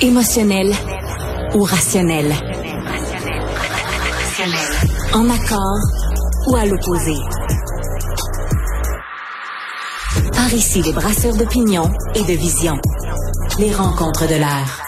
[0.00, 0.72] Émotionnel
[1.54, 2.32] ou rationnel?
[5.12, 5.78] En accord
[6.48, 7.14] ou à l'opposé?
[10.32, 12.78] Par ici, les brasseurs d'opinion et de vision.
[13.58, 14.80] Les rencontres de l'air.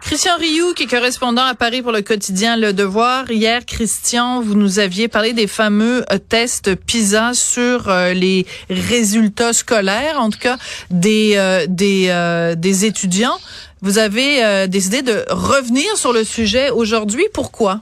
[0.00, 3.30] Christian Rioux, qui est correspondant à Paris pour le quotidien Le Devoir.
[3.30, 9.52] Hier, Christian, vous nous aviez parlé des fameux euh, tests PISA sur euh, les résultats
[9.52, 10.58] scolaires, en tout cas
[10.90, 13.38] des euh, des, des étudiants.
[13.82, 17.24] Vous avez décidé de revenir sur le sujet aujourd'hui.
[17.32, 17.80] Pourquoi?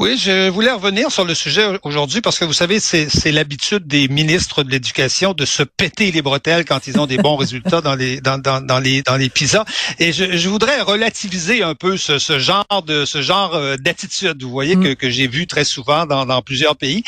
[0.00, 4.08] Oui, je voulais revenir sur le sujet aujourd'hui parce que vous savez, c'est l'habitude des
[4.08, 7.94] ministres de l'Éducation de se péter les bretelles quand ils ont des bons résultats dans
[7.94, 9.66] les dans, dans, dans, les dans les PISA.
[9.98, 14.42] Et je, je voudrais relativiser un peu ce, ce genre de ce genre euh, d'attitude.
[14.42, 14.84] Vous voyez mm.
[14.84, 17.04] que, que j'ai vu très souvent dans, dans plusieurs pays.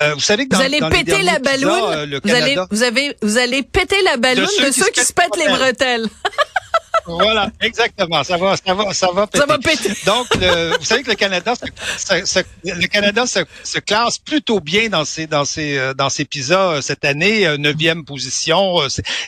[0.00, 1.72] Euh, vous savez que dans, vous allez péter la balloune.
[1.72, 5.04] Euh, vous allez vous avez vous allez péter la balloune de ceux, de ceux qui,
[5.04, 6.06] se pètent les bretelles.
[7.08, 8.22] Voilà, exactement.
[8.22, 9.38] Ça va, ça va, ça va péter.
[9.38, 9.94] Ça va péter.
[10.06, 14.88] Donc, le, vous savez que le Canada, se, le Canada se, se, classe plutôt bien
[14.88, 18.78] dans ses dans ses euh, dans ses PISA euh, cette année, euh, neuvième position.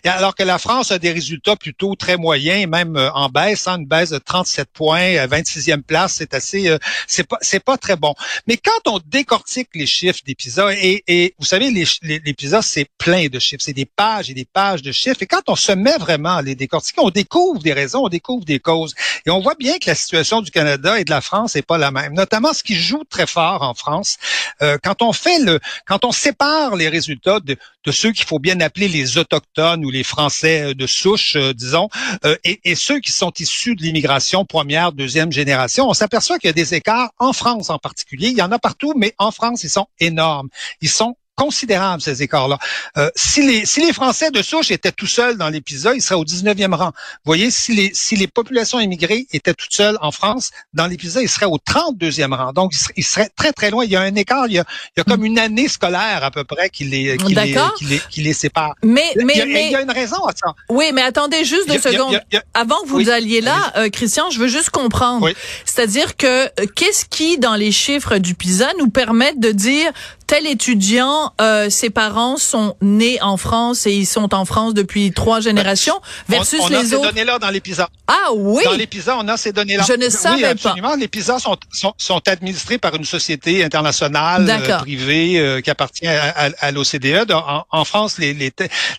[0.05, 3.87] Alors que la France a des résultats plutôt très moyens, même en baisse, hein, une
[3.87, 8.15] baisse de 37 points, 26e place, c'est assez, c'est pas c'est pas très bon.
[8.47, 12.35] Mais quand on décortique les chiffres des PISA et, et vous savez les, les, les
[12.35, 15.23] PISA c'est plein de chiffres, c'est des pages et des pages de chiffres.
[15.23, 18.45] Et quand on se met vraiment à les décortiquer, on découvre des raisons, on découvre
[18.45, 18.95] des causes.
[19.27, 21.79] Et on voit bien que la situation du Canada et de la France n'est pas
[21.79, 22.15] la même.
[22.15, 24.17] Notamment ce qui joue très fort en France,
[24.63, 28.39] euh, quand on fait le, quand on sépare les résultats de, de ceux qu'il faut
[28.39, 31.89] bien appeler les autochtones ou les Français de souche, euh, disons,
[32.25, 36.49] euh, et, et, ceux qui sont issus de l'immigration première, deuxième génération, on s'aperçoit qu'il
[36.49, 38.29] y a des écarts en France en particulier.
[38.29, 40.49] Il y en a partout, mais en France, ils sont énormes.
[40.81, 42.59] Ils sont considérable, ces écarts-là.
[42.99, 46.21] Euh, si, les, si les Français de souche étaient tout seuls dans l'épisode, ils seraient
[46.21, 46.93] au 19e rang.
[46.95, 51.23] Vous voyez, si les, si les populations immigrées étaient toutes seules en France, dans l'épisode,
[51.23, 52.53] ils seraient au 32e rang.
[52.53, 53.87] Donc, ils seraient, très, très loin.
[53.87, 54.65] Il y a un écart, il y a,
[54.95, 57.85] il y a comme une année scolaire à peu près qui les, qui les, qui
[57.87, 58.75] les, qui les, sépare.
[58.83, 60.53] Mais, mais, il y, a, mais, il y a une raison à ça.
[60.69, 62.21] Oui, mais attendez juste deux secondes.
[62.53, 65.31] Avant que vous alliez là, euh, Christian, je veux juste comprendre.
[65.65, 69.91] C'est-à-dire que euh, qu'est-ce qui, dans les chiffres du PISA, nous permettent de dire
[70.31, 75.11] tel étudiant, euh, ses parents sont nés en France et ils sont en France depuis
[75.11, 76.89] trois générations, versus on, on les a autres.
[76.89, 77.89] ces données-là dans l'épisode.
[78.07, 78.63] Ah oui?
[78.65, 79.85] Dans l'épisode, on a ces données-là.
[79.89, 80.91] Je ne savais oui, absolument.
[80.91, 80.97] pas.
[80.97, 86.07] Les PISA sont, sont, sont, administrés par une société internationale euh, privée euh, qui appartient
[86.07, 87.33] à, à, à l'OCDE.
[87.33, 88.53] En, en, France, les, les,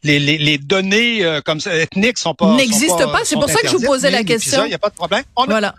[0.03, 3.21] les, les données euh, comme ça, ethniques sont pas n'existent pas.
[3.23, 4.65] C'est pour ça que je vous posais la question.
[4.65, 5.23] Il n'y a pas de problème.
[5.37, 5.75] On voilà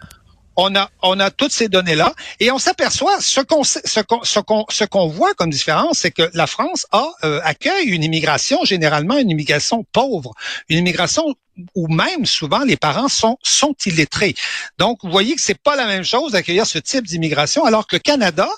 [0.56, 4.40] on a, on a toutes ces données-là et on s'aperçoit ce qu'on, ce qu'on, ce
[4.40, 9.30] qu'on, qu'on voit comme différence, c'est que la France euh, accueille une immigration généralement une
[9.30, 10.32] immigration pauvre,
[10.68, 11.34] une immigration
[11.74, 14.34] ou même souvent les parents sont sont illettrés.
[14.78, 17.96] Donc vous voyez que c'est pas la même chose d'accueillir ce type d'immigration alors que
[17.96, 18.48] le Canada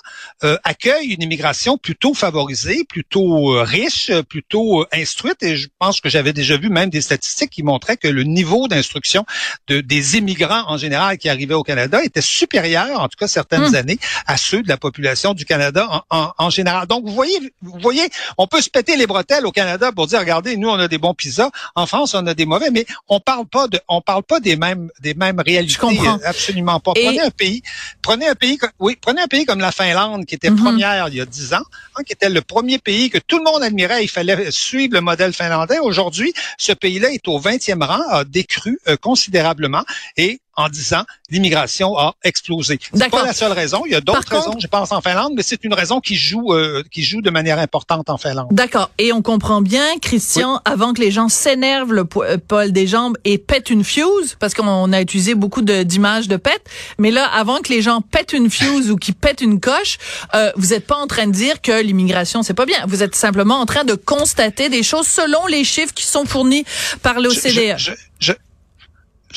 [0.43, 5.99] euh, accueille une immigration plutôt favorisée, plutôt euh, riche, plutôt euh, instruite et je pense
[5.99, 9.25] que j'avais déjà vu même des statistiques qui montraient que le niveau d'instruction
[9.67, 13.71] de, des immigrants en général qui arrivaient au Canada était supérieur en tout cas certaines
[13.71, 13.75] hmm.
[13.75, 16.87] années à ceux de la population du Canada en, en, en, général.
[16.87, 18.07] Donc vous voyez vous voyez
[18.37, 20.97] on peut se péter les bretelles au Canada pour dire regardez nous on a des
[20.97, 24.23] bons pizzas, en France on a des mauvais mais on parle pas de, on parle
[24.23, 25.79] pas des mêmes, des mêmes réalités.
[26.23, 26.93] Absolument pas.
[26.93, 27.61] Prenez un pays,
[28.01, 30.57] prenez un pays, oui, prenez un pays comme la Finlande qui était mhm.
[30.57, 31.63] première il y a dix ans,
[31.95, 34.03] hein, qui était le premier pays que tout le monde admirait.
[34.03, 35.79] Il fallait suivre le modèle finlandais.
[35.79, 39.83] Aujourd'hui, ce pays-là est au 20e rang, a décru euh, considérablement
[40.17, 42.79] et en disant l'immigration a explosé.
[42.93, 43.83] C'est pas la seule raison.
[43.85, 46.53] Il y a d'autres raisons, je pense, en Finlande, mais c'est une raison qui joue
[46.53, 48.47] euh, qui joue de manière importante en Finlande.
[48.51, 48.91] D'accord.
[48.97, 53.17] Et on comprend bien, Christian, avant que les gens s'énervent le euh, poil des jambes
[53.25, 56.67] et pètent une fuse, parce qu'on a utilisé beaucoup d'images de, pète,
[56.97, 59.97] mais là, avant que les gens pètent une fuse ou qu'ils pètent une coche,
[60.33, 62.85] euh, vous n'êtes pas en train de dire que l'immigration c'est pas bien.
[62.87, 66.65] Vous êtes simplement en train de constater des choses selon les chiffres qui sont fournis
[67.01, 67.77] par l'OCDE.
[67.77, 68.33] Je, je, je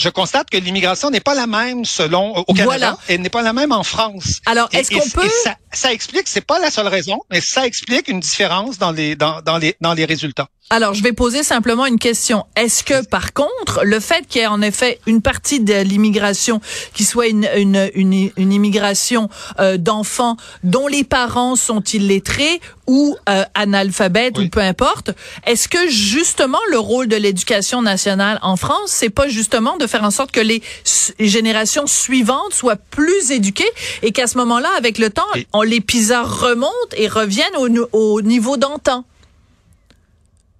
[0.08, 2.98] constate que l'immigration n'est pas la même selon au Canada voilà.
[3.08, 4.40] et n'est pas la même en France.
[4.46, 8.06] Alors, est-ce qu'on peut ça, ça, explique, c'est pas la seule raison, mais ça explique
[8.08, 10.48] une différence dans les dans, dans les dans les résultats.
[10.70, 12.44] Alors, je vais poser simplement une question.
[12.54, 16.60] Est-ce que, par contre, le fait qu'il y ait en effet une partie de l'immigration
[16.92, 19.30] qui soit une, une, une, une immigration
[19.60, 24.46] euh, d'enfants dont les parents sont illettrés ou euh, analphabètes oui.
[24.46, 25.10] ou peu importe,
[25.46, 30.02] est-ce que justement le rôle de l'éducation nationale en France, c'est pas justement de faire
[30.02, 30.62] en sorte que les
[31.20, 33.70] générations suivantes soient plus éduquées
[34.02, 38.22] et qu'à ce moment-là, avec le temps, on, les PISA remontent et reviennent au, au
[38.22, 39.04] niveau d'antan?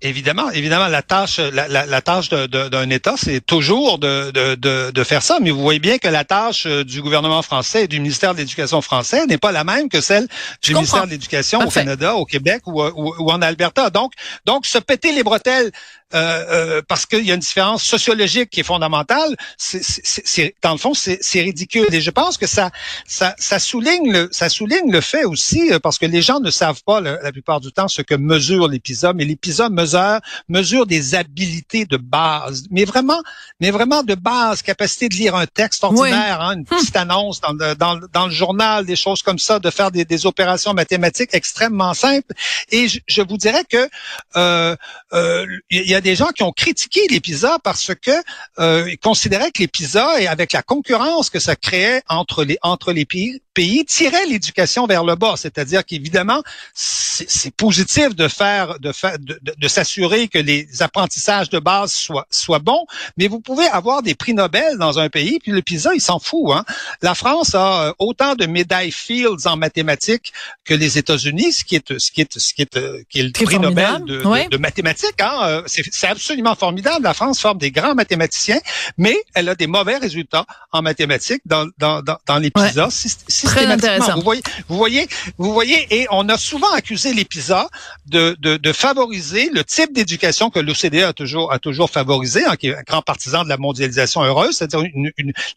[0.00, 5.04] Évidemment, évidemment, la tâche, la, la, la tâche d'un État, c'est toujours de, de, de,
[5.04, 5.38] faire ça.
[5.40, 8.38] Mais vous voyez bien que la tâche euh, du gouvernement français et du ministère de
[8.38, 10.28] l'Éducation français n'est pas la même que celle
[10.62, 13.90] du ministère de l'Éducation au Canada, au Québec ou, ou, ou, en Alberta.
[13.90, 14.12] Donc,
[14.46, 15.72] donc, se péter les bretelles
[16.14, 20.78] euh, euh, parce qu'il y a une différence sociologique qui est fondamentale, c'est, dans le
[20.78, 21.86] fond, c'est, ridicule.
[21.92, 22.70] Et je pense que ça,
[23.06, 26.50] ça, ça, souligne le, ça souligne le fait aussi, euh, parce que les gens ne
[26.50, 31.14] savent pas la plupart du temps ce que mesure l'épisode, mais l'épisode mesure, mesure des
[31.14, 33.20] habilités de base, mais vraiment,
[33.60, 37.02] mais vraiment de base, capacité de lire un texte ordinaire, hein, une petite hum.
[37.02, 40.26] annonce dans le, dans, dans, le journal, des choses comme ça, de faire des, des
[40.26, 42.32] opérations mathématiques extrêmement simples.
[42.70, 43.88] Et je, je vous dirais que
[44.36, 44.76] euh,
[45.12, 48.10] euh, il y a a des gens qui ont critiqué les pizzas parce que
[48.58, 52.58] euh, ils considéraient que les pizzas et avec la concurrence que ça créait entre les
[52.62, 55.34] entre les pays, pays tirait l'éducation vers le bas.
[55.36, 56.42] C'est-à-dire qu'évidemment,
[56.74, 62.26] c'est positif de faire de faire de, de, s'assurer que les apprentissages de base soient
[62.30, 62.86] soient bons,
[63.16, 66.18] mais vous pouvez avoir des prix Nobel dans un pays puis le pizza il s'en
[66.18, 66.52] fout.
[66.52, 66.64] Hein?
[67.02, 70.32] La France a euh, autant de médailles Fields en mathématiques
[70.64, 73.24] que les États-Unis, ce qui est ce qui est ce qui est, euh, qui est
[73.24, 75.20] le prix Nobel de, de, de mathématiques.
[75.20, 75.62] Hein?
[75.66, 77.04] C'est c'est absolument formidable.
[77.04, 78.60] La France forme des grands mathématiciens,
[78.96, 84.14] mais elle a des mauvais résultats en mathématiques dans, dans, dans, dans les PISA systématiquement.
[84.16, 85.08] Vous voyez, vous voyez,
[85.38, 87.68] vous voyez, et on a souvent accusé les PISA
[88.06, 92.56] de, de, de favoriser le type d'éducation que l'OCDE a toujours, a toujours favorisé, hein,
[92.56, 94.82] qui est un grand partisan de la mondialisation heureuse, c'est-à-dire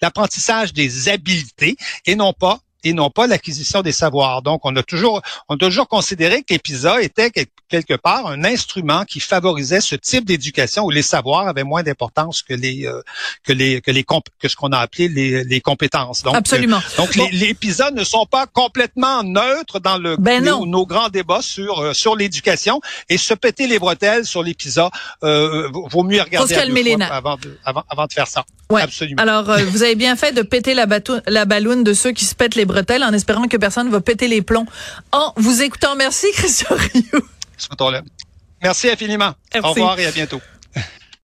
[0.01, 1.75] l'apprentissage des habiletés
[2.05, 4.41] et non pas et non pas l'acquisition des savoirs.
[4.41, 6.55] Donc, on a toujours, on a toujours considéré que
[7.01, 11.83] était quelque part un instrument qui favorisait ce type d'éducation où les savoirs avaient moins
[11.83, 13.01] d'importance que les euh,
[13.43, 16.23] que les que les que ce qu'on a appelé les, les compétences.
[16.23, 16.77] Donc, Absolument.
[16.77, 17.55] Euh, donc les, les
[17.93, 22.81] ne sont pas complètement neutres dans le ben nos, grands débats sur euh, sur l'éducation
[23.09, 24.55] et se péter les bretelles sur les
[25.23, 26.55] euh, vaut mieux regarder
[27.11, 28.45] avant de avant, avant de faire ça.
[28.69, 28.81] Ouais.
[28.81, 29.21] Absolument.
[29.21, 30.85] Alors vous avez bien fait de péter la,
[31.27, 34.01] la balloune de ceux qui se pètent les bretelles en espérant que personne ne va
[34.01, 34.65] péter les plombs
[35.11, 35.95] en vous écoutant.
[35.95, 37.27] Merci, Christian Rioux.
[38.61, 39.33] Merci infiniment.
[39.63, 40.41] Au revoir et à bientôt.